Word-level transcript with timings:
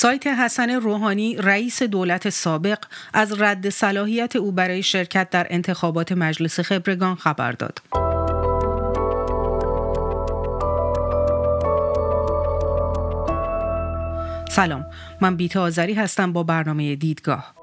سایت 0.00 0.26
حسن 0.26 0.70
روحانی 0.70 1.36
رئیس 1.36 1.82
دولت 1.82 2.30
سابق 2.30 2.78
از 3.12 3.40
رد 3.40 3.68
صلاحیت 3.68 4.36
او 4.36 4.52
برای 4.52 4.82
شرکت 4.82 5.30
در 5.30 5.46
انتخابات 5.50 6.12
مجلس 6.12 6.60
خبرگان 6.60 7.14
خبر 7.14 7.52
داد. 7.52 7.80
سلام 14.50 14.86
من 15.20 15.36
بیتا 15.36 15.62
آذری 15.62 15.94
هستم 15.94 16.32
با 16.32 16.42
برنامه 16.42 16.96
دیدگاه 16.96 17.57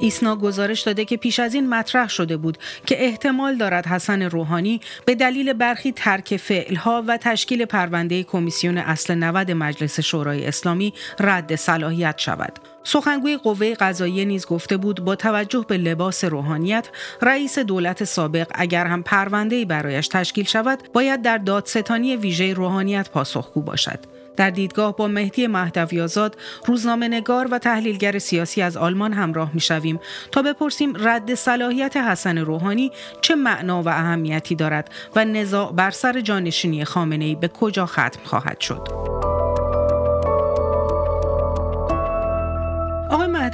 ایسنا 0.00 0.36
گزارش 0.36 0.80
داده 0.80 1.04
که 1.04 1.16
پیش 1.16 1.40
از 1.40 1.54
این 1.54 1.68
مطرح 1.68 2.08
شده 2.08 2.36
بود 2.36 2.58
که 2.86 3.04
احتمال 3.04 3.56
دارد 3.56 3.86
حسن 3.86 4.22
روحانی 4.22 4.80
به 5.04 5.14
دلیل 5.14 5.52
برخی 5.52 5.92
ترک 5.92 6.36
فعلها 6.36 7.04
و 7.06 7.16
تشکیل 7.16 7.64
پرونده 7.64 8.22
کمیسیون 8.22 8.78
اصل 8.78 9.14
90 9.14 9.50
مجلس 9.50 10.00
شورای 10.00 10.46
اسلامی 10.46 10.94
رد 11.20 11.56
صلاحیت 11.56 12.18
شود. 12.18 12.58
سخنگوی 12.84 13.36
قوه 13.36 13.74
قضاییه 13.74 14.24
نیز 14.24 14.46
گفته 14.46 14.76
بود 14.76 15.04
با 15.04 15.16
توجه 15.16 15.64
به 15.68 15.76
لباس 15.76 16.24
روحانیت 16.24 16.88
رئیس 17.22 17.58
دولت 17.58 18.04
سابق 18.04 18.46
اگر 18.54 18.86
هم 18.86 19.02
پرونده 19.02 19.64
برایش 19.64 20.08
تشکیل 20.08 20.44
شود 20.44 20.78
باید 20.92 21.22
در 21.22 21.38
دادستانی 21.38 22.16
ویژه 22.16 22.54
روحانیت 22.54 23.10
پاسخگو 23.10 23.62
باشد 23.62 24.19
در 24.40 24.50
دیدگاه 24.50 24.96
با 24.96 25.08
مهدی 25.08 25.46
مهدوی 25.46 26.00
آزاد 26.00 26.36
روزنامه 26.66 27.08
نگار 27.08 27.48
و 27.50 27.58
تحلیلگر 27.58 28.18
سیاسی 28.18 28.62
از 28.62 28.76
آلمان 28.76 29.12
همراه 29.12 29.50
می 29.54 29.60
شویم 29.60 30.00
تا 30.32 30.42
بپرسیم 30.42 30.92
رد 30.98 31.34
صلاحیت 31.34 31.96
حسن 31.96 32.38
روحانی 32.38 32.92
چه 33.20 33.34
معنا 33.34 33.82
و 33.82 33.88
اهمیتی 33.88 34.54
دارد 34.54 34.90
و 35.16 35.24
نزاع 35.24 35.72
بر 35.72 35.90
سر 35.90 36.20
جانشینی 36.20 36.84
خامنه 36.84 37.24
ای 37.24 37.34
به 37.34 37.48
کجا 37.48 37.86
ختم 37.86 38.20
خواهد 38.24 38.60
شد. 38.60 39.19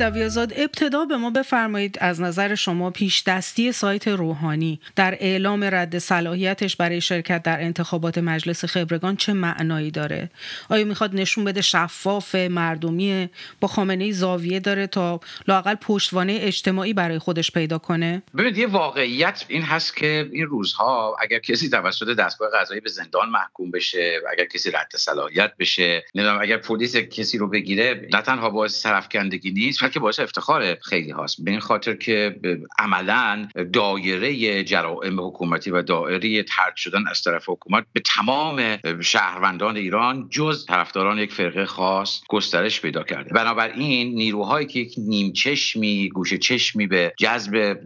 مهدوی 0.00 0.24
آزاد 0.24 0.52
ابتدا 0.56 1.04
به 1.04 1.16
ما 1.16 1.30
بفرمایید 1.30 1.98
از 2.00 2.20
نظر 2.20 2.54
شما 2.54 2.90
پیش 2.90 3.22
دستی 3.26 3.72
سایت 3.72 4.08
روحانی 4.08 4.80
در 4.96 5.16
اعلام 5.20 5.64
رد 5.64 5.98
صلاحیتش 5.98 6.76
برای 6.76 7.00
شرکت 7.00 7.42
در 7.42 7.60
انتخابات 7.60 8.18
مجلس 8.18 8.64
خبرگان 8.64 9.16
چه 9.16 9.32
معنایی 9.32 9.90
داره؟ 9.90 10.30
آیا 10.70 10.84
می‌خواد 10.84 11.14
نشون 11.14 11.44
بده 11.44 11.62
شفاف 11.62 12.34
مردمی 12.34 13.28
با 13.60 13.68
خامنه 13.68 14.12
زاویه 14.12 14.60
داره 14.60 14.86
تا 14.86 15.20
لاقل 15.48 15.74
پشتوانه 15.74 16.38
اجتماعی 16.40 16.92
برای 16.92 17.18
خودش 17.18 17.50
پیدا 17.50 17.78
کنه؟ 17.78 18.22
ببینید 18.34 18.58
یه 18.58 18.66
واقعیت 18.66 19.44
این 19.48 19.62
هست 19.62 19.96
که 19.96 20.28
این 20.32 20.46
روزها 20.46 21.16
اگر 21.20 21.38
کسی 21.38 21.68
توسط 21.68 22.16
دستگاه 22.16 22.48
قضایی 22.60 22.80
به 22.80 22.90
زندان 22.90 23.28
محکوم 23.28 23.70
بشه 23.70 24.20
اگر 24.32 24.44
کسی 24.44 24.70
رد 24.70 24.92
صلاحیت 24.96 25.52
بشه 25.58 26.04
نمی‌دونم 26.14 26.40
اگر 26.42 26.56
پلیس 26.56 26.96
کسی 26.96 27.38
رو 27.38 27.48
بگیره 27.48 28.08
نه 28.12 28.22
تنها 28.22 28.50
باعث 28.50 28.82
طرفکندگی 28.82 29.50
نیست 29.50 29.85
بلکه 29.86 30.00
باعث 30.00 30.20
افتخار 30.20 30.74
خیلی 30.74 31.10
هاست. 31.10 31.44
به 31.44 31.50
این 31.50 31.60
خاطر 31.60 31.94
که 31.94 32.36
عملا 32.78 33.48
دایره 33.72 34.64
جرائم 34.64 35.20
حکومتی 35.20 35.70
و 35.70 35.82
دایره 35.82 36.42
ترک 36.42 36.76
شدن 36.76 37.08
از 37.10 37.22
طرف 37.22 37.48
حکومت 37.48 37.84
به 37.92 38.00
تمام 38.00 38.78
شهروندان 39.00 39.76
ایران 39.76 40.28
جز 40.30 40.66
طرفداران 40.66 41.18
یک 41.18 41.32
فرقه 41.32 41.66
خاص 41.66 42.20
گسترش 42.28 42.80
پیدا 42.80 43.02
کرده. 43.02 43.30
بنابراین 43.30 44.14
نیروهایی 44.14 44.66
که 44.66 44.80
یک 44.80 44.94
نیم 44.98 45.32
چشمی 45.32 46.08
گوش 46.08 46.34
چشمی 46.34 46.86
به 46.86 47.14
جذب 47.18 47.78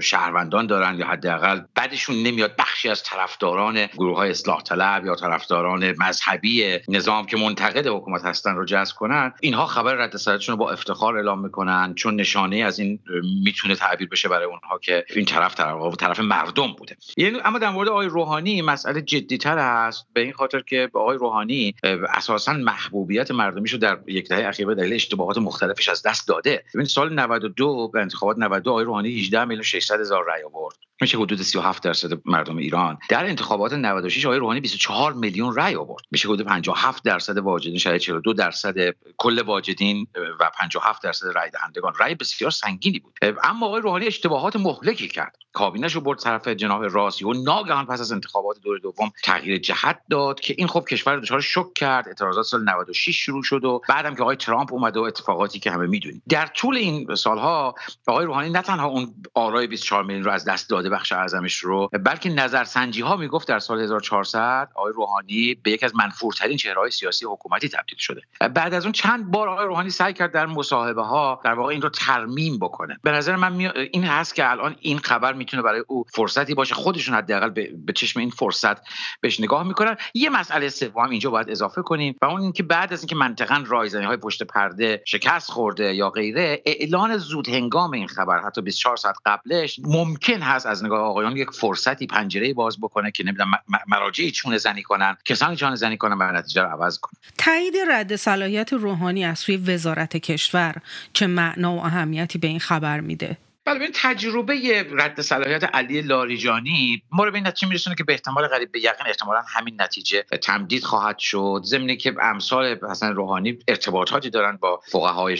شهروندان 0.00 0.66
دارن 0.66 0.98
یا 0.98 1.06
حداقل 1.06 1.60
بعدشون 1.74 2.16
نمیاد 2.16 2.56
بخشی 2.56 2.88
از 2.88 3.02
طرفداران 3.02 3.86
گروه 3.86 4.16
های 4.16 4.30
اصلاح 4.30 4.62
طلب 4.62 5.06
یا 5.06 5.14
طرفداران 5.14 5.94
مذهبی 5.98 6.78
نظام 6.88 7.26
که 7.26 7.36
منتقد 7.36 7.86
حکومت 7.86 8.24
هستن 8.24 8.54
رو 8.54 8.64
جذب 8.64 8.94
کنن 8.94 9.32
اینها 9.40 9.66
خبر 9.66 9.94
رد 9.94 10.16
رو 10.48 10.56
با 10.56 10.70
افتخار 10.70 10.98
افتخار 10.98 11.22
اعلام 11.38 11.44
می‌کنن 11.44 11.94
چون 11.94 12.16
نشانه 12.16 12.56
از 12.56 12.78
این 12.78 12.98
می‌تونه 13.44 13.74
تعبیر 13.74 14.08
بشه 14.08 14.28
برای 14.28 14.46
اونها 14.46 14.78
که 14.78 15.04
این 15.16 15.24
طرف 15.24 15.54
طرف 15.54 15.96
طرف 15.96 16.20
مردم 16.20 16.72
بوده. 16.72 16.96
یعنی 17.16 17.38
اما 17.44 17.58
در 17.58 17.70
مورد 17.70 17.88
آقای 17.88 18.06
روحانی 18.06 18.62
مسئله 18.62 19.02
جدیتر 19.02 19.58
است 19.58 20.06
به 20.12 20.20
این 20.20 20.32
خاطر 20.32 20.60
که 20.60 20.90
آقای 20.94 21.18
روحانی 21.18 21.74
اساسا 22.14 22.52
محبوبیت 22.52 23.30
مردمیشو 23.30 23.76
در 23.76 23.98
یک 24.06 24.28
دهه 24.28 24.48
اخیر 24.48 24.66
به 24.66 24.74
دلیل 24.74 24.92
اشتباهات 24.92 25.38
مختلفش 25.38 25.88
از 25.88 26.02
دست 26.02 26.28
داده. 26.28 26.64
ببینید 26.74 26.88
سال 26.88 27.14
92 27.14 27.88
به 27.88 28.00
انتخابات 28.00 28.38
92 28.38 28.70
آقای 28.70 28.84
روحانی 28.84 29.08
18 29.08 29.44
میلیون 29.44 29.62
600 29.62 30.00
هزار 30.00 30.24
رأی 30.28 30.42
آورد. 30.42 30.87
میشه 31.00 31.18
حدود 31.18 31.42
37 31.42 31.82
درصد 31.82 32.20
مردم 32.24 32.56
ایران 32.56 32.98
در 33.08 33.24
انتخابات 33.24 33.72
96 33.72 34.26
آقای 34.26 34.38
روحانی 34.38 34.60
24 34.60 35.12
میلیون 35.12 35.54
رأی 35.54 35.74
آورد. 35.74 36.04
میشه 36.10 36.28
حدود 36.28 36.46
57 36.46 37.04
درصد 37.04 37.38
واجدین 37.38 37.78
شاید 37.78 38.00
42 38.00 38.32
درصد 38.32 38.74
کل 39.16 39.42
واجدین 39.42 40.06
و 40.40 40.50
57 40.54 41.02
درصد 41.02 41.26
رأی 41.34 41.50
دهندگان. 41.50 41.92
رأی 42.00 42.14
بسیار 42.14 42.50
سنگینی 42.50 42.98
بود. 42.98 43.14
اما 43.42 43.66
آقای 43.66 43.80
روحانی 43.80 44.06
اشتباهات 44.06 44.56
مهلکی 44.56 45.08
کرد. 45.08 45.36
کابینش 45.52 45.92
رو 45.92 46.00
برد 46.00 46.18
طرف 46.18 46.48
جناب 46.48 46.84
راسی 46.84 47.24
و 47.24 47.32
ناگهان 47.32 47.86
پس 47.86 48.00
از 48.00 48.12
انتخابات 48.12 48.60
دور 48.60 48.78
دوم 48.78 49.10
تغییر 49.24 49.58
جهت 49.58 50.00
داد 50.10 50.40
که 50.40 50.54
این 50.58 50.66
خب 50.66 50.84
کشور 50.90 51.14
رو 51.14 51.20
دچار 51.20 51.40
شک 51.40 51.74
کرد. 51.74 52.08
اعتراضات 52.08 52.44
سال 52.44 52.64
96 52.64 53.16
شروع 53.16 53.42
شد 53.42 53.64
و 53.64 53.80
بعدم 53.88 54.14
که 54.14 54.22
آقای 54.22 54.36
ترامپ 54.36 54.72
اومد 54.72 54.96
و 54.96 55.02
اتفاقاتی 55.02 55.58
که 55.58 55.70
همه 55.70 55.86
می‌دونیم. 55.86 56.22
در 56.28 56.46
طول 56.46 56.76
این 56.76 57.14
سالها 57.14 57.74
آقای 58.06 58.26
روحانی 58.26 58.50
نه 58.50 58.62
تنها 58.62 58.86
اون 58.86 59.14
آرای 59.34 59.66
24 59.66 60.04
میلیون 60.04 60.24
رو 60.24 60.30
از 60.30 60.44
دست 60.44 60.70
داده 60.70 60.87
بخش 60.88 61.12
اعظمش 61.12 61.56
رو. 61.56 61.88
بلکه 62.04 62.30
نظرسنجی 62.30 63.00
ها 63.00 63.16
می‌گفت 63.16 63.48
در 63.48 63.58
سال 63.58 63.80
1400 63.80 64.68
آقای 64.74 64.92
روحانی 64.92 65.54
به 65.54 65.70
یکی 65.70 65.84
از 65.86 65.96
منفورترین 65.96 66.56
چهرههای 66.56 66.90
سیاسی 66.90 67.26
حکومتی 67.26 67.68
تبدیل 67.68 67.98
شده. 67.98 68.22
بعد 68.54 68.74
از 68.74 68.84
اون 68.84 68.92
چند 68.92 69.30
بار 69.30 69.48
آقای 69.48 69.66
روحانی 69.66 69.90
سعی 69.90 70.12
کرد 70.12 70.32
در 70.32 70.46
مصاحبه 70.46 71.02
ها 71.02 71.40
در 71.44 71.54
واقع 71.54 71.68
این 71.68 71.82
رو 71.82 71.88
ترمیم 71.88 72.58
بکنه. 72.58 72.96
به 73.02 73.12
نظر 73.12 73.36
من 73.36 73.60
این 73.92 74.04
هست 74.04 74.34
که 74.34 74.50
الان 74.50 74.76
این 74.80 74.98
خبر 74.98 75.32
می‌تونه 75.32 75.62
برای 75.62 75.82
او 75.88 76.04
فرصتی 76.14 76.54
باشه 76.54 76.74
خودشون 76.74 77.14
حداقل 77.14 77.48
به 77.86 77.92
چشم 77.92 78.20
این 78.20 78.30
فرصت 78.30 78.76
بهش 79.20 79.40
نگاه 79.40 79.62
می‌کنن. 79.62 79.96
یه 80.14 80.30
مسئله 80.30 80.68
سوم 80.68 81.10
اینجا 81.10 81.30
باید 81.30 81.50
اضافه 81.50 81.82
کنیم 81.82 82.16
و 82.22 82.26
اون 82.26 82.40
اینکه 82.40 82.62
بعد 82.62 82.92
از 82.92 83.00
اینکه 83.00 83.16
منطقا 83.16 83.64
رایزنی 83.66 84.04
های 84.04 84.16
پشت 84.16 84.42
پرده 84.42 85.02
شکست 85.06 85.50
خورده 85.50 85.94
یا 85.94 86.10
غیره 86.10 86.62
اعلان 86.66 87.16
زود 87.16 87.48
هنگام 87.48 87.90
این 87.90 88.08
خبر 88.08 88.40
حتی 88.40 88.60
24 88.60 88.96
ساعت 88.96 89.16
قبلش 89.26 89.80
ممکن 89.84 90.40
هست 90.40 90.66
نگاه 90.84 91.00
آقایان 91.00 91.36
یک 91.36 91.50
فرصتی 91.50 92.06
پنجره 92.06 92.54
باز 92.54 92.80
بکنه 92.80 93.10
که 93.10 93.24
نمی‌دونم 93.24 93.50
مراجعی 93.88 94.30
چونه 94.30 94.58
زنی 94.58 94.82
کنن 94.82 95.16
کسانی 95.24 95.56
چونه 95.56 95.76
زنی 95.76 95.96
کنن 95.96 96.16
و 96.18 96.32
نتیجه 96.32 96.62
رو 96.62 96.68
عوض 96.68 96.98
کنن. 96.98 97.20
تایید 97.38 97.74
رد 97.90 98.16
صلاحیت 98.16 98.72
روحانی 98.72 99.24
از 99.24 99.38
سوی 99.38 99.56
وزارت 99.56 100.16
کشور 100.16 100.74
چه 101.12 101.26
معنا 101.26 101.76
و 101.76 101.84
اهمیتی 101.84 102.38
به 102.38 102.48
این 102.48 102.60
خبر 102.60 103.00
میده؟ 103.00 103.38
بله 103.68 103.80
این 103.80 103.90
تجربه 103.94 104.86
رد 104.92 105.20
صلاحیت 105.20 105.64
علی 105.64 106.02
لاریجانی 106.02 107.02
ما 107.10 107.24
رو 107.24 107.30
به 107.30 107.36
این 107.36 107.46
نتیجه 107.46 107.68
میرسونه 107.68 107.96
که 107.96 108.04
به 108.04 108.12
احتمال 108.12 108.46
قریب 108.46 108.72
به 108.72 108.78
یقین 108.78 109.06
احتمالا 109.06 109.42
همین 109.48 109.82
نتیجه 109.82 110.22
تمدید 110.22 110.84
خواهد 110.84 111.18
شد. 111.18 111.62
ضمن 111.64 111.96
که 111.96 112.14
امثال 112.20 112.78
حسن 112.90 113.14
روحانی 113.14 113.58
ارتباطاتی 113.68 114.30
دارن 114.30 114.56
با 114.56 114.80
فقهای 114.92 115.36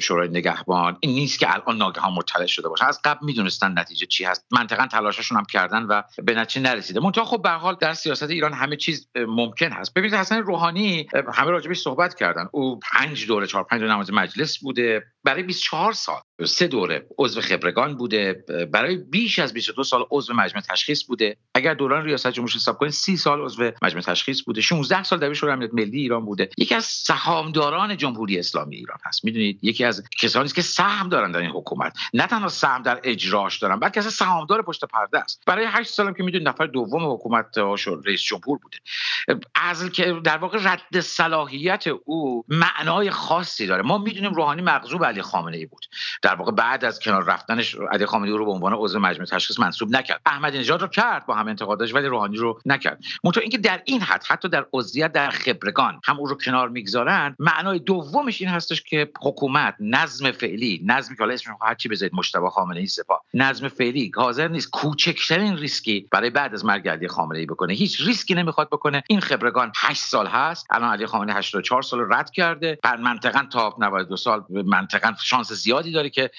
شورای 0.00 0.28
نگهبان. 0.28 0.96
این 1.00 1.14
نیست 1.14 1.38
که 1.38 1.54
الان 1.54 1.76
ناگهان 1.76 2.12
مطلع 2.12 2.46
شده 2.46 2.68
باشن 2.68 2.86
از 2.86 3.00
قبل 3.04 3.26
می‌دونستن 3.26 3.78
نتیجه 3.78 4.06
چی 4.06 4.24
هست. 4.24 4.46
منطقا 4.50 4.86
تلاششون 4.86 5.38
هم 5.38 5.44
کردن 5.44 5.82
و 5.82 6.02
به 6.22 6.34
نتیجه 6.34 6.70
نرسیده. 6.70 7.00
منتها 7.00 7.24
خب 7.24 7.42
به 7.42 7.50
حال 7.50 7.76
در 7.80 7.94
سیاست 7.94 8.30
ایران 8.30 8.52
همه 8.52 8.76
چیز 8.76 9.08
ممکن 9.16 9.72
هست. 9.72 9.94
ببینید 9.94 10.14
حسن 10.14 10.38
روحانی 10.38 11.08
همه 11.34 11.50
راجبش 11.50 11.78
صحبت 11.78 12.14
کردن. 12.14 12.48
او 12.52 12.80
پنج 12.92 13.26
دوره 13.26 13.46
چهار 13.46 13.64
پنج 13.64 13.80
دوره 13.80 13.92
نماز 13.92 14.12
مجلس 14.12 14.58
بوده. 14.58 15.11
برای 15.24 15.42
24 15.42 15.92
سال. 15.92 16.20
سه 16.46 16.66
دوره 16.66 17.06
عضو 17.18 17.40
خبرگان 17.40 17.96
بوده. 17.96 18.44
برای 18.72 18.96
بیش 18.96 19.38
از 19.38 19.52
22 19.52 19.84
سال 19.84 20.04
عضو 20.10 20.34
مجمع 20.34 20.60
تشخیص 20.60 21.04
بوده. 21.04 21.36
اگر 21.54 21.74
دوران 21.74 22.04
ریاست 22.04 22.28
جمهوری 22.28 22.54
حساب 22.54 22.78
کنید 22.78 22.92
30 22.92 23.16
سال 23.16 23.40
عضو 23.40 23.70
مجمع 23.82 24.00
تشخیص 24.00 24.42
بوده. 24.42 24.60
16 24.60 25.02
سال 25.02 25.18
در 25.18 25.32
شورای 25.32 25.52
امنیت 25.52 25.74
ملی 25.74 26.00
ایران 26.00 26.24
بوده. 26.24 26.48
یکی 26.58 26.74
از 26.74 26.84
سهامداران 26.84 27.96
جمهوری 27.96 28.38
اسلامی 28.38 28.76
ایران 28.76 28.98
هست. 29.04 29.24
می‌دونید؟ 29.24 29.58
یکی 29.62 29.84
از 29.84 30.02
کسانی 30.20 30.44
است 30.44 30.54
که 30.54 30.62
سهم 30.62 31.08
دارن 31.08 31.32
در 31.32 31.40
این 31.40 31.50
حکومت. 31.50 31.96
نه 32.14 32.26
تنها 32.26 32.48
سهم 32.48 32.82
در 32.82 33.00
اجراش 33.04 33.58
دارن 33.58 33.80
بلکه 33.80 34.00
اصلا 34.00 34.10
سهامدار 34.10 34.62
پشت 34.62 34.84
پرده 34.84 35.18
است. 35.18 35.42
برای 35.46 35.66
8 35.68 35.90
سال 35.90 36.12
که 36.12 36.22
می‌دونید 36.22 36.48
نفر 36.48 36.66
دوم 36.66 37.12
حکومت 37.12 37.58
رئیس 38.06 38.22
جمهور 38.22 38.58
بوده. 38.58 38.78
ازل 39.54 39.88
که 39.88 40.20
در 40.24 40.36
واقع 40.36 40.58
رد 40.62 41.00
صلاحیت 41.00 41.84
او 42.04 42.44
معنای 42.48 43.10
خاصی 43.10 43.66
داره. 43.66 43.82
ما 43.82 43.98
می‌دونیم 43.98 44.34
روحانی 44.34 44.62
مغضوب 44.62 45.11
علی 45.12 45.22
خامنه 45.22 45.56
ای 45.56 45.66
بود. 45.66 45.86
در 46.22 46.34
واقع 46.34 46.52
بعد 46.52 46.84
از 46.84 47.00
کنار 47.00 47.24
رفتنش 47.24 47.76
علی 47.90 48.06
خامنه‌ای 48.06 48.38
رو 48.38 48.44
به 48.44 48.52
عنوان 48.52 48.72
عضو 48.72 48.98
مجمع 48.98 49.24
تشخیص 49.24 49.58
منصوب 49.58 49.90
نکرد. 49.90 50.20
احمدی 50.26 50.58
نژاد 50.58 50.82
رو 50.82 50.88
کرد 50.88 51.26
با 51.26 51.34
همه 51.34 51.48
انتقادش 51.48 51.94
ولی 51.94 52.06
روحانی 52.06 52.36
رو 52.36 52.60
نکرد. 52.66 53.00
منتها 53.24 53.40
اینکه 53.40 53.58
در 53.58 53.82
این 53.84 54.00
حد 54.00 54.24
حتی 54.24 54.48
در 54.48 54.66
عضویت 54.72 55.12
در 55.12 55.30
خبرگان 55.30 56.00
هم 56.04 56.18
او 56.18 56.26
رو 56.26 56.34
کنار 56.36 56.68
می‌گذارن 56.68 57.36
معنای 57.38 57.78
دومش 57.78 58.40
این 58.40 58.50
هستش 58.50 58.82
که 58.82 59.10
حکومت 59.22 59.74
نظم 59.80 60.30
فعلی 60.30 60.82
نظمی 60.86 61.16
که 61.16 61.22
حالا 61.22 61.34
اسمش 61.34 61.54
هر 61.62 61.74
چی 61.74 61.88
بذارید 61.88 62.14
مجتبی 62.14 62.48
خامنه 62.48 62.80
ای 62.80 62.86
سپاه 62.86 63.24
نظم 63.34 63.68
فعلی 63.68 64.12
حاضر 64.16 64.48
نیست 64.48 64.70
کوچکترین 64.70 65.56
ریسکی 65.56 66.06
برای 66.10 66.30
بعد 66.30 66.54
از 66.54 66.64
مرگ 66.64 66.88
علی 66.88 67.08
خامنه 67.08 67.38
ای 67.38 67.46
بکنه. 67.46 67.74
هیچ 67.74 68.00
ریسکی 68.00 68.34
نمی‌خواد 68.34 68.68
بکنه. 68.68 69.02
این 69.08 69.20
خبرگان 69.20 69.72
8 69.76 70.02
سال 70.02 70.26
هست. 70.26 70.66
الان 70.70 70.92
علی 70.92 71.06
خامنه‌ای 71.06 71.34
84 71.34 71.82
سال 71.82 72.06
رد 72.10 72.30
کرده. 72.30 72.78
پر 72.82 72.96
منطقا 72.96 73.46
تا 73.52 73.74
92 73.78 74.16
سال 74.16 74.44
منطقا 75.04 75.22
شانس 75.22 75.52
زیادی 75.52 75.92
داره 75.92 76.10
که 76.10 76.30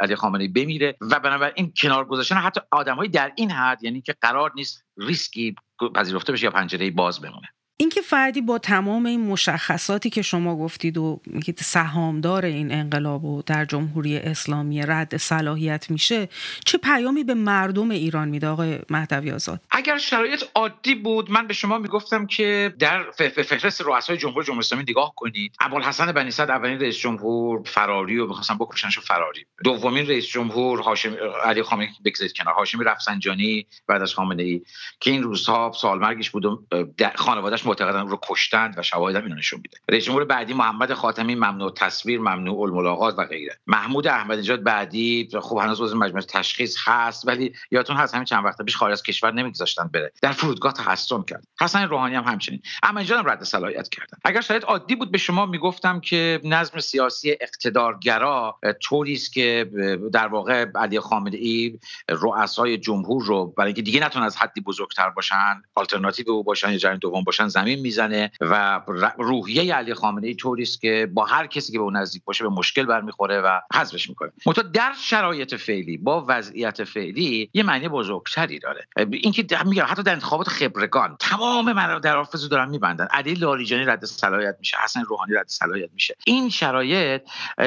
علی 0.00 0.16
خامنه 0.16 0.42
ای 0.42 0.48
بمیره. 0.48 0.96
و 1.00 1.20
بنابراین 1.20 1.72
کنار 1.76 2.04
گذاشتن 2.04 2.36
حتی 2.36 2.60
آدمایی 2.70 3.10
در 3.10 3.32
این 3.36 3.50
حد 3.50 3.84
یعنی 3.84 4.00
که 4.00 4.14
قرار 4.20 4.52
نیست 4.54 4.84
ریسکی 4.96 5.54
پذیرفته 5.94 6.32
بشه 6.32 6.44
یا 6.44 6.50
پنجره 6.50 6.90
باز 6.90 7.20
بمونه. 7.20 7.48
اینکه 7.80 8.00
فردی 8.00 8.40
با 8.40 8.58
تمام 8.58 9.06
این 9.06 9.20
مشخصاتی 9.20 10.10
که 10.10 10.22
شما 10.22 10.56
گفتید 10.56 10.98
و 10.98 11.20
سهامدار 11.58 12.44
این 12.44 12.72
انقلاب 12.72 13.24
و 13.24 13.42
در 13.42 13.64
جمهوری 13.64 14.18
اسلامی 14.18 14.82
رد 14.82 15.16
صلاحیت 15.16 15.90
میشه 15.90 16.28
چه 16.64 16.78
پیامی 16.78 17.24
به 17.24 17.34
مردم 17.34 17.90
ایران 17.90 18.28
میده 18.28 18.48
آقای 18.48 18.78
مهدوی 18.90 19.30
آزاد 19.30 19.60
اگر 19.70 19.98
شرایط 19.98 20.44
عادی 20.54 20.94
بود 20.94 21.30
من 21.30 21.46
به 21.46 21.54
شما 21.54 21.78
می‌گفتم 21.78 22.26
که 22.26 22.74
در 22.78 23.10
فهرست 23.44 23.80
رؤسای 23.80 24.16
جمهور 24.16 24.44
جمهوری 24.44 24.66
اسلامی 24.66 24.84
نگاه 24.88 25.12
کنید. 25.16 25.54
ابوالحسن 25.60 26.12
بنی 26.12 26.30
صدر 26.30 26.52
اولین 26.52 26.80
رئیس 26.80 26.96
جمهور 26.96 27.62
فراری 27.66 28.18
و 28.18 28.26
می‌خواستن 28.26 28.58
بکشنش 28.58 28.98
فراری. 28.98 29.44
دومین 29.64 30.06
رئیس 30.06 30.26
جمهور 30.26 30.80
هاشم 30.80 31.16
علی 31.44 31.62
خامنه‌ای 31.62 31.90
بگذارید 32.04 32.32
کنار. 32.32 32.54
هاشمی 32.54 32.84
رفسنجانی 32.84 33.66
بعد 33.86 34.02
از 34.02 34.14
خامنه 34.14 34.42
ای 34.42 34.62
که 35.00 35.10
این 35.10 35.22
روزها 35.22 35.72
سالمرگش 35.80 36.30
بود 36.30 36.44
و 36.44 36.66
خانواده‌اش 37.14 37.69
معتقدن 37.70 38.08
رو 38.08 38.18
کشتند 38.22 38.74
و 38.78 38.82
شواهد 38.82 39.16
هم 39.16 39.22
اینو 39.22 39.34
نشون 39.34 39.60
میده. 39.62 39.78
رئیس 39.88 40.08
بعدی 40.10 40.54
محمد 40.54 40.94
خاتمی 40.94 41.34
ممنوع 41.34 41.72
تصویر 41.76 42.20
ممنوع 42.20 42.60
الملاقات 42.60 43.14
و 43.18 43.24
غیره. 43.24 43.58
محمود 43.66 44.06
احمدی 44.06 44.40
نژاد 44.40 44.62
بعدی 44.62 45.28
خب 45.42 45.56
هنوز 45.56 45.80
عضو 45.80 45.98
مجمع 45.98 46.20
تشخیص 46.20 46.76
هست 46.84 47.28
ولی 47.28 47.52
یادتون 47.70 47.96
هست 47.96 48.14
همین 48.14 48.24
چند 48.24 48.44
وقت 48.44 48.62
پیش 48.62 48.76
خارج 48.76 48.92
از 48.92 49.02
کشور 49.02 49.32
نمیگذاشتن 49.32 49.90
بره. 49.94 50.12
در 50.22 50.32
فرودگاه 50.32 50.72
تحسن 50.72 51.22
کرد. 51.22 51.44
حسن 51.60 51.88
روحانی 51.88 52.14
هم 52.14 52.24
همچنین. 52.24 52.62
اما 52.82 53.00
هم 53.00 53.28
رد 53.28 53.44
صلاحیت 53.44 53.88
کردن. 53.88 54.18
اگر 54.24 54.40
شاید 54.40 54.64
عادی 54.64 54.94
بود 54.94 55.10
به 55.10 55.18
شما 55.18 55.46
می‌گفتم 55.46 56.00
که 56.00 56.40
نظم 56.44 56.80
سیاسی 56.80 57.36
اقتدارگرا 57.40 58.58
طوری 58.82 59.12
است 59.12 59.32
که 59.32 59.70
در 60.12 60.26
واقع 60.26 60.66
علی 60.74 61.00
خامنه 61.00 61.36
ای 61.36 61.78
رؤسای 62.08 62.78
جمهور 62.78 63.24
رو 63.24 63.46
برای 63.46 63.68
اینکه 63.68 63.82
دیگه 63.82 64.00
نتونن 64.00 64.24
از 64.24 64.36
حدی 64.36 64.60
بزرگتر 64.60 65.10
باشن 65.10 65.62
آلترناتیو 65.74 66.30
او 66.30 66.44
باشن 66.44 66.70
یا 66.70 66.78
جریان 66.78 66.98
دوم 66.98 67.24
باشن 67.24 67.48
زمین 67.60 67.80
می‌زنه 67.80 68.30
و 68.40 68.80
روحیه 69.18 69.74
علی 69.74 69.94
خامنه 69.94 70.26
ای 70.26 70.34
طوری 70.34 70.62
است 70.62 70.80
که 70.80 71.10
با 71.14 71.24
هر 71.24 71.46
کسی 71.46 71.72
که 71.72 71.78
به 71.78 71.84
اون 71.84 71.96
نزدیک 71.96 72.24
باشه 72.24 72.44
به 72.44 72.50
مشکل 72.50 72.84
برمیخوره 72.84 73.40
و 73.40 73.60
حذفش 73.74 74.08
می‌کنه. 74.08 74.32
منتها 74.46 74.62
در 74.62 74.92
شرایط 75.00 75.54
فعلی 75.54 75.96
با 75.96 76.24
وضعیت 76.28 76.84
فعلی 76.84 77.50
یه 77.54 77.62
معنی 77.62 77.88
بزرگتری 77.88 78.58
داره. 78.58 78.86
اینکه 79.10 79.46
میگم 79.66 79.84
حتی 79.88 80.02
در 80.02 80.12
انتخابات 80.12 80.48
خبرگان 80.48 81.16
تمام 81.20 81.72
من 81.72 81.98
در 81.98 82.16
حافظو 82.16 82.48
دارن 82.48 82.68
میبندن. 82.68 83.04
علی 83.04 83.34
لاریجانی 83.34 83.84
رد 83.84 84.04
صلاحیت 84.04 84.56
میشه 84.58 84.76
حسن 84.84 85.04
روحانی 85.04 85.34
رد 85.34 85.48
صلاحیت 85.48 85.90
میشه. 85.94 86.16
این 86.26 86.48
شرایط 86.48 87.22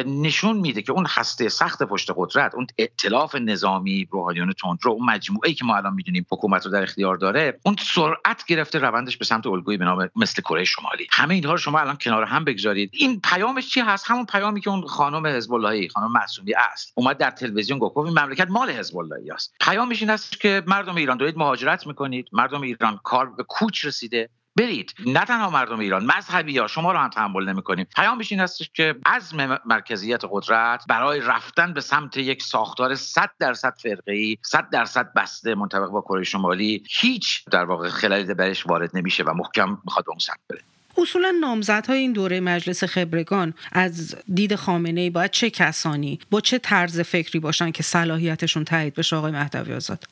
نشون 0.05 0.57
میده 0.57 0.81
که 0.81 0.91
اون 0.91 1.05
هسته 1.09 1.49
سخت 1.49 1.83
پشت 1.83 2.11
قدرت 2.15 2.55
اون 2.55 2.67
ائتلاف 2.77 3.35
نظامی 3.35 4.07
روحانیون 4.11 4.53
تندرو 4.61 4.91
اون 4.91 5.05
مجموعه 5.05 5.53
که 5.53 5.65
ما 5.65 5.75
الان 5.75 5.93
می‌دونیم 5.93 6.25
حکومت 6.31 6.65
رو 6.65 6.71
در 6.71 6.83
اختیار 6.83 7.15
داره 7.15 7.59
اون 7.65 7.75
سرعت 7.79 8.45
گرفته 8.47 8.79
روندش 8.79 9.17
به 9.17 9.25
سمت 9.25 9.47
الگویی 9.47 9.77
به 9.83 9.89
نام 9.89 10.09
مثل 10.15 10.41
کره 10.41 10.63
شمالی. 10.63 11.07
همه 11.11 11.33
اینها 11.33 11.51
رو 11.51 11.57
شما 11.57 11.79
الان 11.79 11.97
کنار 12.01 12.23
هم 12.23 12.43
بگذارید. 12.45 12.89
این 12.93 13.21
پیامش 13.21 13.69
چی 13.69 13.79
هست؟ 13.79 14.05
همون 14.11 14.25
پیامی 14.25 14.61
که 14.61 14.69
اون 14.69 14.87
خانم 14.87 15.27
حزب 15.27 15.53
اللهی 15.53 15.89
خانم 15.89 16.11
معصومی 16.11 16.53
است. 16.53 16.93
اومد 16.95 17.17
در 17.17 17.31
تلویزیون 17.31 17.79
گفت 17.79 17.97
این 17.97 18.19
مملکت 18.19 18.47
مال 18.49 18.69
حزب 18.69 18.97
اللهی 18.97 19.31
است. 19.31 19.53
پیامش 19.61 20.01
این 20.01 20.09
است 20.09 20.39
که 20.39 20.63
مردم 20.67 20.95
ایران 20.95 21.17
دارید 21.17 21.37
مهاجرت 21.37 21.87
می‌کنید. 21.87 22.27
مردم 22.31 22.61
ایران 22.61 22.99
کار 23.03 23.25
به 23.25 23.43
کوچ 23.43 23.85
رسیده. 23.85 24.29
برید. 24.55 24.93
نه 25.05 25.25
تنها 25.25 25.49
مردم 25.49 25.79
ایران 25.79 26.05
مذهبی 26.05 26.57
ها 26.57 26.67
شما 26.67 26.91
رو 26.91 26.97
هم 26.97 27.09
تحمل 27.09 27.49
نمی‌کنیم. 27.49 27.87
پیامش 27.95 28.31
این 28.31 28.41
هستش 28.41 28.69
که 28.73 28.95
عزم 29.05 29.59
مرکزیت 29.65 30.21
قدرت 30.29 30.83
برای 30.89 31.19
رفتن 31.19 31.73
به 31.73 31.81
سمت 31.81 32.17
یک 32.17 32.43
ساختار 32.43 32.95
100 32.95 33.29
درصد 33.39 33.73
فرقه 33.83 34.37
100 34.41 34.69
درصد 34.69 35.13
بسته 35.13 35.55
منطبق 35.55 35.87
با 35.87 36.01
کره 36.01 36.23
شمالی 36.23 36.83
هیچ 36.89 37.45
در 37.51 37.65
واقع 37.65 37.89
خلالی 37.89 38.33
برش 38.33 38.67
وارد 38.67 38.89
نمیشه 38.93 39.23
و 39.23 39.33
محکم 39.33 39.77
می‌خواد 39.85 40.05
اون 40.07 40.19
سمت 40.19 40.39
بره. 40.49 40.61
اصولا 40.97 41.33
نامزدهای 41.41 41.99
این 41.99 42.13
دوره 42.13 42.39
مجلس 42.39 42.83
خبرگان 42.83 43.53
از 43.71 44.15
دید 44.33 44.55
خامنه 44.55 45.01
ای 45.01 45.09
باید 45.09 45.31
چه 45.31 45.49
کسانی 45.49 46.19
با 46.31 46.41
چه 46.41 46.57
طرز 46.59 46.99
فکری 46.99 47.39
باشن 47.39 47.71
که 47.71 47.83
صلاحیتشون 47.83 48.65
تایید 48.65 48.93
بشه 48.93 49.15
آقای 49.15 49.31
مهدوی 49.31 49.73
آزاد؟ 49.73 50.03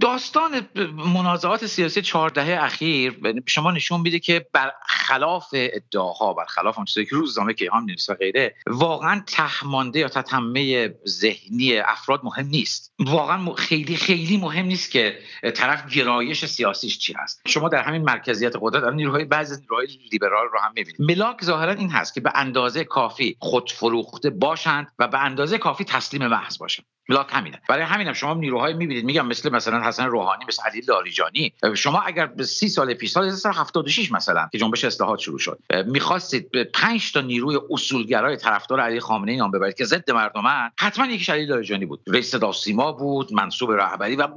داستان 0.00 0.68
منازعات 1.14 1.66
سیاسی 1.66 2.02
چهار 2.02 2.30
دهه 2.30 2.64
اخیر 2.64 3.16
شما 3.46 3.70
نشون 3.70 4.00
میده 4.00 4.18
که 4.18 4.46
برخلاف 4.52 5.48
ادعاها 5.52 6.32
برخلاف 6.32 6.78
اون 6.78 6.84
چیزی 6.84 7.06
که 7.06 7.16
روزنامه 7.16 7.52
کیهان 7.52 7.84
نیست 7.84 8.10
و 8.10 8.14
غیره 8.14 8.54
واقعا 8.66 9.22
تهمانده 9.26 9.98
یا 9.98 10.08
تتمه 10.08 10.94
ذهنی 11.08 11.78
افراد 11.78 12.20
مهم 12.24 12.46
نیست. 12.46 12.92
واقعا 12.98 13.54
خیلی 13.54 13.96
خیلی 13.96 14.36
مهم 14.36 14.66
نیست 14.66 14.90
که 14.90 15.18
طرف 15.54 15.94
گرایش 15.94 16.44
سیاسیش 16.44 16.98
چی 16.98 17.12
هست. 17.12 17.42
شما 17.46 17.68
در 17.68 17.82
همین 17.82 18.02
مرکزیت 18.02 18.52
قدرت 18.60 18.82
الان 18.82 18.96
نیروهای 18.96 19.24
بعضی 19.24 19.60
نیروهای 19.60 19.86
لیبرال 20.12 20.46
رو 20.52 20.58
هم 20.58 20.72
می‌بینید. 20.76 21.00
ملاک 21.00 21.44
ظاهرا 21.44 21.72
این 21.72 21.90
هست 21.90 22.14
که 22.14 22.20
به 22.20 22.32
اندازه 22.34 22.84
کافی 22.84 23.36
خودفروخته 23.38 24.30
باشند 24.30 24.92
و 24.98 25.08
به 25.08 25.18
اندازه 25.18 25.58
کافی 25.58 25.84
تسلیم 25.84 26.26
محض 26.26 26.58
باشند. 26.58 26.86
بلاک 27.08 27.26
همینه. 27.30 27.60
برای 27.68 27.84
همینم 27.84 28.12
شما 28.12 28.34
نیروهای 28.34 28.72
می‌بینید. 28.74 29.04
میگم 29.04 29.26
مثل 29.26 29.52
مثلا 29.52 29.80
حسن 29.82 30.06
روحانی 30.06 30.44
مثل 30.48 30.62
علی 30.62 30.80
لاریجانی. 30.88 31.52
شما 31.76 32.00
اگر 32.00 32.26
به 32.26 32.44
سی 32.44 32.68
سال 32.68 32.94
پیش 32.94 33.10
سال 33.10 33.24
1976 33.24 34.12
مثلا 34.12 34.48
که 34.52 34.58
جنبش 34.58 34.84
اصلاحات 34.84 35.18
شروع 35.18 35.38
شد 35.38 35.58
می‌خواستید 35.86 36.50
به 36.50 36.64
5 36.64 37.12
تا 37.12 37.20
نیروی 37.20 37.58
اصولگرای 37.70 38.36
طرفدار 38.36 38.80
علی 38.80 39.00
خامنه‌ای 39.00 39.38
نام 39.38 39.50
ببرید 39.50 39.74
که 39.76 39.84
ضد 39.84 40.10
مردمن 40.10 40.70
حتما 40.78 41.06
یکیش 41.06 41.30
علی 41.30 41.46
لاریجانی 41.46 41.86
بود. 41.86 42.00
رئیس 42.06 42.30
صدا 42.30 42.52
سیما 42.52 42.92
بود 42.92 43.32
منصوب 43.32 43.72
رهبری 43.72 44.16
و 44.16 44.28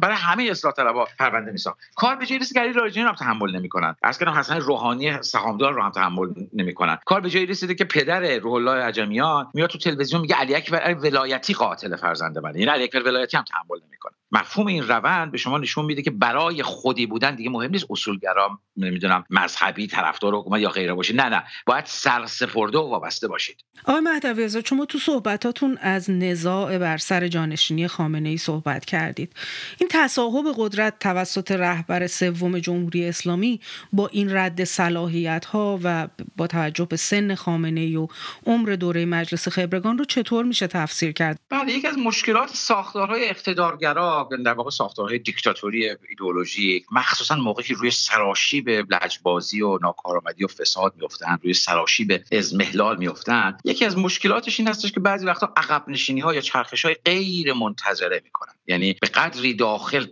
برای 0.00 0.16
همه 0.16 0.44
اصلاح 0.50 0.74
طلبها 0.74 1.08
پرونده 1.18 1.52
میساخت 1.52 1.78
کار 1.96 2.16
به 2.16 2.26
جای 2.26 2.38
که 2.38 2.60
علی 2.60 2.72
لاریجانی 2.72 3.08
رو 3.08 3.14
تحمل 3.14 3.56
نمی‌کنن. 3.56 3.96
از 4.02 4.18
کنم 4.18 4.32
حسن 4.32 4.60
روحانی 4.60 5.22
سهامدار 5.22 5.72
رو 5.72 5.82
هم 5.82 5.90
تحمل 5.90 6.28
نمی‌کنن. 6.52 6.98
کار 7.06 7.20
به 7.20 7.30
جای 7.30 7.46
رسیده 7.46 7.74
که 7.74 7.84
پدر 7.84 8.38
روح 8.38 8.52
الله 8.52 8.70
عجمیان 8.70 9.46
میاد 9.54 9.70
تو 9.70 9.78
تلویزیون 9.78 10.20
میگه 10.20 10.34
علی 10.34 10.54
اکبر 10.54 10.94
ولایتی 10.94 11.54
قاتل. 11.54 11.83
فرزند 11.92 12.38
منه. 12.38 12.58
یعنی 12.60 12.70
علی 12.70 12.84
اکبر 12.84 13.02
ولایتی 13.02 13.36
هم 13.36 13.44
تحمل 13.44 13.80
نمی‌کنه. 13.86 14.14
مفهوم 14.34 14.66
این 14.66 14.88
روند 14.88 15.32
به 15.32 15.38
شما 15.38 15.58
نشون 15.58 15.84
میده 15.84 16.02
که 16.02 16.10
برای 16.10 16.62
خودی 16.62 17.06
بودن 17.06 17.34
دیگه 17.34 17.50
مهم 17.50 17.70
نیست 17.70 17.86
اصولگرا 17.90 18.60
نمی‌دونم 18.76 19.24
مذهبی 19.30 19.86
طرفدار 19.86 20.34
حکومت 20.34 20.60
یا 20.60 20.70
غیره 20.70 20.94
باشید 20.94 21.20
نه 21.20 21.28
نه. 21.28 21.44
باید 21.66 21.84
سرسپرده 21.86 22.78
و 22.78 22.90
وابسته 22.90 23.28
باشید. 23.28 23.64
آقای 23.84 24.00
مهدوی 24.00 24.62
شما 24.64 24.84
تو 24.84 24.98
صحبتاتون 24.98 25.78
از 25.80 26.10
نزاع 26.10 26.78
بر 26.78 26.96
سر 26.96 27.28
جانشینی 27.28 27.88
خامنه 27.88 28.28
ای 28.28 28.36
صحبت 28.36 28.84
کردید. 28.84 29.32
این 29.78 29.88
تصاحب 29.92 30.44
قدرت 30.56 30.98
توسط 30.98 31.52
رهبر 31.52 32.06
سوم 32.06 32.58
جمهوری 32.58 33.08
اسلامی 33.08 33.60
با 33.92 34.06
این 34.06 34.36
رد 34.36 34.64
صلاحیت 34.64 35.44
ها 35.44 35.80
و 35.82 36.08
با 36.36 36.46
توجه 36.46 36.84
به 36.84 36.96
سن 36.96 37.34
خامنه 37.34 37.80
ای 37.80 37.96
و 37.96 38.08
عمر 38.46 38.70
دوره 38.70 39.04
مجلس 39.04 39.48
خبرگان 39.48 39.98
رو 39.98 40.04
چطور 40.04 40.44
میشه 40.44 40.66
تفسیر 40.66 41.12
کرد؟ 41.12 41.40
بله 41.50 41.72
یکی 41.72 41.86
از 41.86 41.98
مشکلات 41.98 42.50
ساختارهای 42.54 43.28
اقتدارگرا 43.28 44.23
در 44.28 44.52
واقع 44.52 44.70
ساختارهای 44.70 45.18
دیکتاتوری 45.18 45.90
ایدئولوژیک 46.08 46.86
مخصوصا 46.92 47.34
موقعی 47.34 47.64
که 47.64 47.74
روی 47.74 47.90
سراشیب 47.90 48.68
لجبازی 48.68 49.62
و 49.62 49.78
ناکارآمدی 49.82 50.44
و 50.44 50.48
فساد 50.48 50.94
میفتن 50.96 51.38
روی 51.42 51.54
سراشیب 51.54 52.24
ازمهلال 52.32 52.96
میفتن 52.96 53.56
یکی 53.64 53.84
از 53.84 53.98
مشکلاتش 53.98 54.60
این 54.60 54.68
هستش 54.68 54.92
که 54.92 55.00
بعضی 55.00 55.26
وقتا 55.26 55.52
عقب 55.56 55.88
نشینی 55.88 56.20
ها 56.20 56.34
یا 56.34 56.40
چرخش 56.40 56.84
های 56.84 56.94
غیر 57.04 57.52
منتظره 57.52 58.20
می‌کنن. 58.24 58.52
یعنی 58.66 58.96
به 59.00 59.06
قدری 59.06 59.54
داخل 59.54 60.06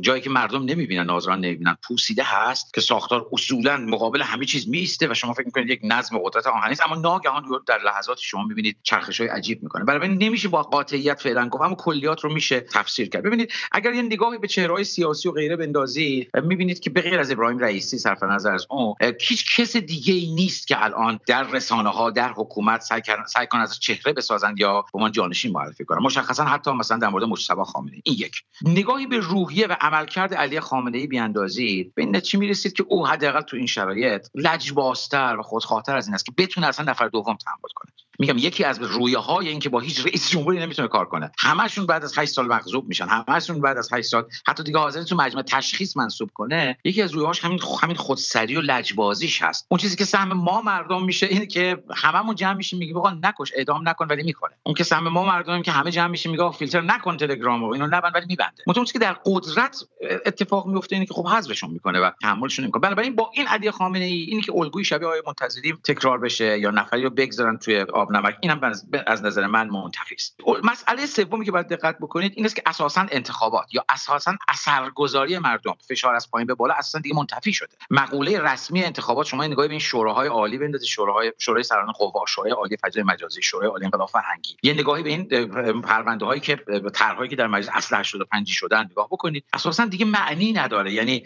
جایی 0.00 0.22
که 0.22 0.30
مردم 0.30 0.64
نمی‌بینن 0.64 1.04
ناظران 1.04 1.40
نمی‌بینن 1.40 1.76
پوسیده 1.82 2.22
هست 2.26 2.74
که 2.74 2.80
ساختار 2.80 3.26
اصولا 3.32 3.76
مقابل 3.76 4.22
همه 4.22 4.44
چیز 4.44 4.68
میسته 4.68 5.10
و 5.10 5.14
شما 5.14 5.32
فکر 5.32 5.46
می‌کنید 5.46 5.70
یک 5.70 5.80
نظم 5.84 6.18
قدرت 6.24 6.46
آهنی 6.46 6.76
اما 6.86 6.96
ناگهان 6.96 7.44
در 7.66 7.78
لحظات 7.84 8.18
شما 8.18 8.42
می‌بینید 8.42 8.76
چرخش 8.82 9.20
های 9.20 9.28
عجیب 9.28 9.62
می‌کنه. 9.62 9.84
برای 9.84 10.08
نمیشه 10.08 10.48
با 10.48 10.62
قاطعیت 10.62 11.20
فعلا 11.20 11.48
گفت 11.48 11.62
اما 11.62 11.74
کلیات 11.74 12.20
رو 12.20 12.32
میشه 12.32 12.60
تفسیر 12.60 13.08
کرد. 13.08 13.22
ببینید 13.22 13.52
اگر 13.72 13.92
یه 13.94 14.02
نگاهی 14.02 14.38
به 14.38 14.48
چهرهای 14.48 14.84
سیاسی 14.84 15.28
و 15.28 15.32
غیره 15.32 15.56
بندازید 15.56 16.30
می‌بینید 16.42 16.80
که 16.80 16.90
به 16.90 17.00
غیر 17.00 17.18
از 17.18 17.30
ابراهیم 17.30 17.58
رئیسی 17.58 17.98
صرف 17.98 18.22
نظر 18.22 18.54
از 18.54 18.66
اون 18.70 18.94
هیچ 19.20 19.56
کس 19.56 19.76
دیگه 19.76 20.14
ای 20.14 20.34
نیست 20.34 20.66
که 20.66 20.84
الان 20.84 21.20
در 21.26 21.42
رسانه 21.42 21.88
ها 21.88 22.10
در 22.10 22.32
حکومت 22.32 22.80
سعی 22.80 23.46
کنن 23.50 23.60
از 23.60 23.80
چهره 23.80 24.12
بسازند 24.12 24.60
یا 24.60 24.82
به 24.82 24.88
عنوان 24.94 25.12
جانشین 25.12 25.52
معرفی 25.52 25.84
کنن. 25.84 26.02
مشخصا 26.02 26.44
حتی 26.44 26.70
مثلا 26.70 26.98
در 26.98 27.08
مورد 27.08 27.24
مجتبی 27.24 27.62
خامنه 27.64 27.91
این 28.04 28.16
یک. 28.18 28.32
نگاهی 28.62 29.06
به 29.06 29.18
روحیه 29.18 29.66
و 29.66 29.76
عملکرد 29.80 30.34
علی 30.34 30.60
خامنه 30.60 30.98
ای 30.98 31.06
بیاندازید. 31.06 31.94
به 31.94 32.02
این 32.02 32.16
نتیجه 32.16 32.38
می‌رسید 32.38 32.72
که 32.72 32.84
او 32.88 33.06
حداقل 33.06 33.40
تو 33.40 33.56
این 33.56 33.66
شرایط 33.66 34.28
لجبازتر 34.34 35.36
و 35.38 35.42
خودخواهتر 35.42 35.96
از 35.96 36.06
این 36.06 36.14
است 36.14 36.26
که 36.26 36.32
بتونه 36.38 36.66
اصلا 36.66 36.90
نفر 36.90 37.08
دوم 37.08 37.36
تحمل 37.36 37.70
کنه. 37.74 37.91
میگم 38.22 38.38
یکی 38.38 38.64
از 38.64 38.78
رویه 38.82 39.18
های 39.18 39.48
این 39.48 39.58
که 39.58 39.68
با 39.68 39.80
هیچ 39.80 40.06
رئیس 40.06 40.30
جمهوری 40.30 40.58
نمی‌تونه 40.58 40.88
کار 40.88 41.04
کنه. 41.04 41.32
همشون 41.38 41.86
بعد 41.86 42.04
از 42.04 42.18
8 42.18 42.32
سال 42.32 42.46
مغضوب 42.46 42.88
میشن. 42.88 43.06
همشون 43.28 43.60
بعد 43.60 43.78
از 43.78 43.92
8 43.92 44.08
سال 44.08 44.24
حتی 44.46 44.62
دیگه 44.62 44.78
حاضر 44.78 45.02
تو 45.02 45.16
مجمع 45.16 45.42
تشخیص 45.42 45.96
منسوب 45.96 46.30
کنه. 46.34 46.78
یکی 46.84 47.02
از 47.02 47.12
رویهاش 47.12 47.44
همین 47.44 47.60
همین 47.82 47.96
خودسری 47.96 48.56
و 48.56 48.60
لجبازیش 48.60 49.42
هست. 49.42 49.66
اون 49.68 49.78
چیزی 49.78 49.96
که 49.96 50.04
سهم 50.04 50.32
ما 50.32 50.62
مردم 50.62 51.04
میشه 51.04 51.26
اینه 51.26 51.46
که 51.46 51.82
هممون 51.94 52.34
جمع 52.34 52.52
میشیم 52.52 52.78
میگیم 52.78 52.96
آقا 52.96 53.10
نکش 53.10 53.52
اعدام 53.56 53.88
نکن 53.88 54.06
ولی 54.10 54.22
می‌کنه. 54.22 54.52
اون 54.62 54.74
که 54.74 54.84
سهم 54.84 55.08
ما 55.08 55.24
مردم 55.24 55.62
که 55.62 55.72
همه 55.72 55.90
جمع 55.90 56.06
میشیم 56.06 56.32
میگه 56.32 56.50
فیلتر 56.50 56.80
نکن 56.80 57.16
تلگرام 57.16 57.64
رو 57.64 57.72
اینو 57.72 57.86
نبند 57.86 58.14
ولی 58.14 58.26
میبنده. 58.28 58.62
متون 58.66 58.84
که 58.84 58.98
در 58.98 59.16
قدرت 59.26 59.84
اتفاق 60.26 60.66
میفته 60.66 60.96
اینه 60.96 61.06
که 61.06 61.14
خب 61.14 61.26
حذفشون 61.26 61.70
می‌کنه 61.70 62.00
و 62.00 62.10
تحملشون 62.22 62.64
نمی‌کنه. 62.64 62.80
بنابراین 62.80 63.16
با 63.16 63.30
این 63.34 63.46
علی 63.46 63.70
خامنه 63.70 64.04
ای 64.04 64.22
اینی 64.22 64.42
که 64.42 64.52
الگوی 64.56 64.84
شبیه 64.84 65.06
آقای 65.08 65.22
منتظری 65.26 65.74
تکرار 65.84 66.18
بشه 66.18 66.58
یا 66.58 66.70
نفری 66.70 67.02
رو 67.02 67.10
بگذارن 67.10 67.56
توی 67.56 67.80
آب 67.80 68.11
نمک 68.12 68.36
اینم 68.40 68.60
از 69.06 69.24
نظر 69.24 69.46
من 69.46 69.68
منتفی 69.68 70.14
است. 70.14 70.40
مسئله 70.64 71.06
سومی 71.06 71.44
که 71.44 71.52
باید 71.52 71.68
دقت 71.68 71.98
بکنید 71.98 72.32
این 72.36 72.44
است 72.44 72.56
که 72.56 72.62
اساسا 72.66 73.06
انتخابات 73.10 73.74
یا 73.74 73.84
اساسا 73.88 74.34
اثرگذاری 74.48 75.38
مردم 75.38 75.74
فشار 75.88 76.14
از 76.14 76.30
پایین 76.30 76.46
به 76.46 76.54
بالا 76.54 76.74
اساسا 76.74 76.98
دیگه 76.98 77.16
منتفی 77.16 77.52
شده. 77.52 77.76
مقوله 77.90 78.40
رسمی 78.40 78.84
انتخابات 78.84 79.26
شما 79.26 79.46
نگاهی 79.46 79.68
به 79.68 79.72
این 79.72 79.80
شوراهای 79.80 80.28
عالی 80.28 80.58
بندازید 80.58 80.88
شوراهای 80.88 81.32
شورای 81.38 81.62
سران 81.62 81.92
قوا 81.92 82.26
شورای 82.26 82.52
عالی 82.52 82.76
فضای 82.76 83.02
مجازی 83.02 83.42
شورای 83.42 83.68
عالی 83.68 83.84
انقلاب 83.84 84.08
فرهنگی. 84.08 84.56
یه 84.62 84.72
نگاهی 84.72 85.02
به 85.02 85.10
این 85.10 85.80
پرونده 85.80 86.24
هایی 86.24 86.40
که 86.40 86.56
طرحهایی 86.94 87.30
که 87.30 87.36
در 87.36 87.46
مجلس 87.46 87.68
اصل 87.72 87.96
85 87.96 88.48
شدن 88.48 88.84
نگاه 88.84 89.08
بکنید 89.10 89.44
اساسا 89.52 89.84
دیگه 89.84 90.04
معنی 90.04 90.52
نداره. 90.52 90.92
یعنی 90.92 91.24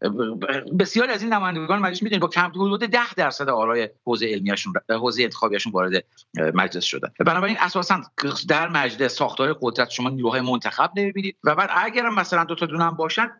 بسیاری 0.78 1.12
از 1.12 1.22
این 1.22 1.32
نمایندگان 1.32 1.78
مجلس 1.78 2.02
می‌دونید 2.02 2.22
با 2.22 2.28
کم 2.28 2.50
حدود 2.50 2.80
10 2.84 3.14
درصد 3.14 3.48
آرای 3.48 3.90
حوزه 4.04 4.26
علمیشون 4.26 4.72
حوزه 4.88 5.22
انتخابیشون 5.22 5.72
وارد 5.72 6.04
مجلس 6.54 6.75
شدن 6.84 7.08
بنابراین 7.26 7.56
اساسا 7.60 8.02
در 8.48 8.68
مجلس 8.68 9.14
ساختار 9.14 9.56
قدرت 9.60 9.90
شما 9.90 10.10
نیروهای 10.10 10.40
منتخب 10.40 10.90
نمی‌بینید. 10.96 11.36
و 11.44 11.54
بعد 11.54 11.70
اگر 11.72 12.08
مثلا 12.08 12.44
دو 12.44 12.54
تا 12.54 12.66
دونم 12.66 12.96
باشن 12.96 13.30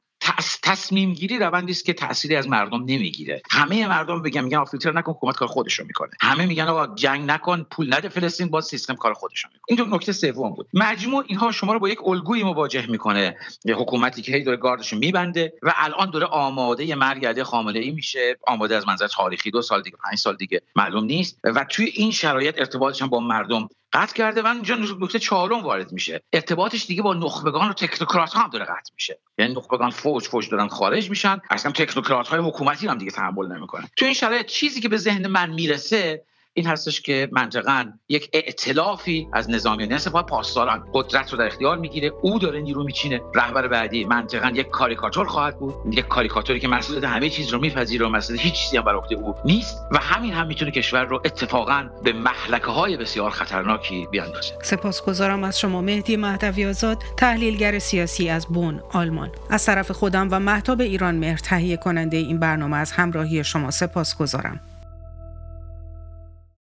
تصمیم 0.62 1.12
گیری 1.12 1.38
روندی 1.38 1.73
است 1.73 1.85
که 1.85 1.92
تأثیری 1.92 2.37
از 2.37 2.49
مردم 2.49 2.80
نمی‌گیره. 2.80 3.42
همه 3.50 3.87
مردم 3.87 4.23
بگن 4.23 4.40
میگن 4.40 4.64
فیلتر 4.64 4.92
نکن 4.92 5.12
حکومت 5.12 5.37
کار 5.37 5.49
خودش 5.49 5.75
رو 5.75 5.87
می‌کنه. 5.87 6.11
همه 6.21 6.47
میگن 6.47 6.64
آقا 6.64 6.95
جنگ 6.95 7.30
نکن 7.30 7.62
پول 7.71 7.95
نده 7.95 8.09
فلسطین 8.09 8.49
باز 8.49 8.64
سیستم 8.64 8.95
کار 8.95 9.14
خودش 9.14 9.45
رو 9.45 9.50
می‌کنه. 9.52 9.87
این 9.87 9.95
نکته 9.95 10.12
سوم 10.12 10.50
بود. 10.50 10.68
مجموع 10.75 11.25
اینها 11.26 11.52
شما 11.52 11.73
رو 11.73 11.78
با 11.78 11.88
یک 11.88 11.99
الگویی 12.06 12.42
مواجه 12.42 12.87
می‌کنه. 12.87 13.37
حکومتی 13.76 14.23
که 14.23 14.33
هی 14.33 14.42
داره 14.42 14.56
گاردش 14.56 14.92
میبنده 14.92 15.52
و 15.62 15.73
الان 15.76 16.11
داره 16.11 16.26
آماده 16.26 16.95
مرگ 16.95 17.42
خامنه 17.42 17.78
ای 17.78 17.90
میشه. 17.90 18.37
آماده 18.47 18.76
از 18.76 18.87
منظر 18.87 19.06
تاریخی 19.06 19.50
دو 19.50 19.62
سال 19.62 19.83
دیگه 19.83 19.97
پنج 20.04 20.18
سال 20.18 20.37
دیگه 20.37 20.62
معلوم 20.76 21.04
نیست. 21.04 21.38
و 21.45 21.64
توی 21.71 21.85
این 21.85 22.11
شرایط 22.11 22.59
ارتباطش 22.59 23.02
با 23.02 23.21
مردم 23.21 23.68
قطع 23.92 24.14
کرده 24.14 24.42
و 24.42 24.46
اینجا 24.46 24.74
نکته 24.74 25.18
چهارم 25.18 25.62
وارد 25.62 25.92
میشه. 25.92 26.22
ارتباطش 26.32 26.86
دیگه 26.86 27.02
با 27.02 27.14
نخبگان 27.14 27.70
و 27.70 27.72
تکنوکرات 27.72 28.36
هم 28.36 28.50
داره 28.50 28.64
قطع 28.64 28.92
میشه. 28.94 29.18
یعنی 29.38 29.54
نخبگان 29.54 29.90
فوج 29.90 30.24
فوج 30.28 30.50
دارن 30.50 30.68
خارج 30.68 31.10
میشن. 31.10 31.40
اصلا 31.50 31.72
تکنوکرات 31.72 32.28
های 32.28 32.40
حکومتی 32.40 32.86
هم 32.86 32.98
دیگه 32.98 33.10
تحمل 33.10 33.46
نمی‌کنن 33.46 33.88
تو 33.96 34.04
این 34.04 34.14
شرایط 34.14 34.46
چیزی 34.46 34.80
که 34.80 34.88
به 34.88 34.96
ذهن 34.96 35.26
من 35.26 35.50
می‌رسه 35.50 36.22
این 36.56 36.66
هستش 36.66 37.00
که 37.00 37.28
منطقا 37.32 37.84
یک 38.08 38.30
ائتلافی 38.32 39.28
از 39.32 39.50
نظامیان 39.50 39.98
سپاه 39.98 40.26
پاسداران 40.26 40.84
قدرت 40.92 41.32
رو 41.32 41.38
در 41.38 41.46
اختیار 41.46 41.78
می‌گیره. 41.78 42.12
او 42.22 42.38
داره 42.38 42.60
نیرو 42.60 42.84
میچینه. 42.84 43.20
رهبر 43.34 43.68
بعدی 43.68 44.04
منطقا 44.04 44.48
یک 44.54 44.68
کاریکاتور 44.68 45.26
خواهد 45.26 45.58
بود. 45.58 45.75
یک 45.92 46.08
کاریکاتوری 46.08 46.60
که 46.60 46.68
مسئولیت 46.68 47.04
همه 47.04 47.30
چیز 47.30 47.48
رو 47.52 47.60
میپذیره 47.60 48.06
و 48.06 48.08
مسئولیت 48.08 48.44
هیچ 48.44 48.54
چیزی 48.54 48.76
هم 48.76 48.84
بر 48.84 48.94
عهده 48.94 49.14
او 49.14 49.34
نیست 49.44 49.76
و 49.92 49.98
همین 49.98 50.32
هم 50.32 50.46
می‌تونه 50.46 50.70
کشور 50.70 51.04
رو 51.04 51.22
اتفاقا 51.25 51.88
به 52.04 52.12
محلکه 52.12 52.66
های 52.66 52.96
بسیار 52.96 53.30
خطرناکی 53.30 54.06
بیاندازه. 54.10 54.54
سپاسگزارم 54.62 55.44
از 55.44 55.60
شما 55.60 55.80
مهدی 55.80 56.16
مهدوی 56.16 56.66
آزاد 56.66 56.98
تحلیلگر 57.16 57.78
سیاسی 57.78 58.28
از 58.28 58.46
بون 58.46 58.80
آلمان. 58.92 59.30
از 59.50 59.66
طرف 59.66 59.90
خودم 59.90 60.28
و 60.30 60.40
محتاب 60.40 60.80
ایران 60.80 61.14
مهر 61.14 61.38
تهیه 61.38 61.76
کننده 61.76 62.16
این 62.16 62.40
برنامه 62.40 62.76
از 62.76 62.92
همراهی 62.92 63.44
شما 63.44 63.70
سپاسگزارم. 63.70 64.60